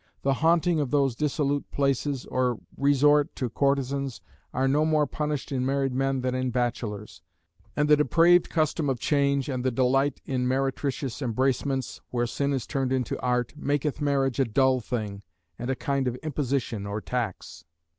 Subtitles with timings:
[0.23, 4.19] The haunting of those dissolute places, or resort to courtesans,
[4.51, 7.21] are no more punished in married men than in bachelors.
[7.75, 12.65] And the depraved custom of change, and the delight in meretricious embracements, (where sin is
[12.65, 15.21] turned into art,) maketh marriage a dull thing,
[15.59, 17.63] and a kind of imposition or tax.